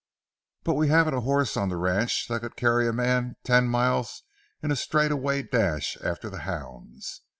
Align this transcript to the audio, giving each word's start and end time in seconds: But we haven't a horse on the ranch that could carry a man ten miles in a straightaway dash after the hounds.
But 0.63 0.73
we 0.73 0.87
haven't 0.87 1.13
a 1.13 1.21
horse 1.21 1.55
on 1.55 1.69
the 1.69 1.77
ranch 1.77 2.25
that 2.27 2.39
could 2.41 2.55
carry 2.55 2.87
a 2.87 2.91
man 2.91 3.35
ten 3.43 3.67
miles 3.67 4.23
in 4.63 4.71
a 4.71 4.75
straightaway 4.75 5.43
dash 5.43 5.95
after 6.03 6.27
the 6.27 6.39
hounds. 6.39 7.21